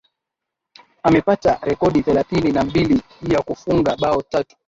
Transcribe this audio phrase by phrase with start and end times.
[1.03, 4.55] Amepata rekodi thelathini na mbili ya kufunga bao tatu